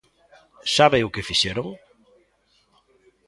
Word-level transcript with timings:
¿Sabe 0.75 0.99
o 1.07 1.11
que 1.13 1.27
fixeron? 1.29 1.67